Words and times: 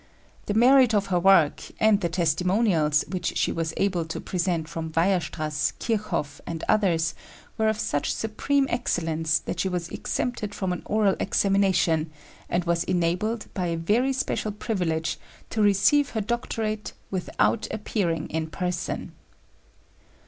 The 0.47 0.55
merit 0.55 0.95
of 0.95 1.05
her 1.13 1.19
work 1.19 1.61
and 1.79 2.01
the 2.01 2.09
testimonials 2.09 3.05
which 3.07 3.37
she 3.37 3.51
was 3.51 3.71
able 3.77 4.03
to 4.05 4.19
present 4.19 4.67
from 4.67 4.91
Weierstrass, 4.93 5.73
Kirchhoff 5.77 6.41
and 6.47 6.63
others 6.67 7.13
were 7.55 7.67
of 7.69 7.77
such 7.79 8.11
supreme 8.11 8.65
excellence 8.67 9.37
that 9.37 9.59
she 9.59 9.69
was 9.69 9.89
exempted 9.89 10.55
from 10.55 10.73
an 10.73 10.81
oral 10.85 11.15
examination 11.19 12.09
and 12.49 12.63
was 12.65 12.83
enabled, 12.85 13.45
by 13.53 13.67
a 13.67 13.77
very 13.77 14.11
special 14.11 14.51
privilege, 14.51 15.19
to 15.51 15.61
receive 15.61 16.09
her 16.09 16.21
doctorate 16.21 16.93
without 17.11 17.67
appearing 17.69 18.27
in 18.31 18.47
person. 18.47 19.11